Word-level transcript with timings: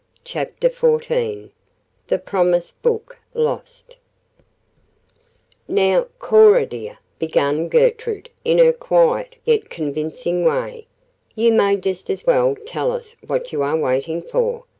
CHAPTER 0.23 0.67
XIV 0.67 1.51
THE 2.07 2.17
PROMISE 2.17 2.71
BOOK 2.81 3.19
LOST 3.35 3.97
"Now, 5.67 6.07
Cora, 6.17 6.65
dear," 6.65 6.97
began 7.19 7.67
Gertrude, 7.69 8.29
in 8.43 8.57
her 8.57 8.73
quiet, 8.73 9.35
yet 9.45 9.69
convincing 9.69 10.43
way, 10.43 10.87
"you 11.35 11.51
may 11.53 11.75
just 11.75 12.09
as 12.09 12.25
well 12.25 12.55
tell 12.65 12.91
us 12.91 13.15
what 13.27 13.51
you 13.53 13.61
are 13.61 13.77
waiting 13.77 14.23
for. 14.23 14.63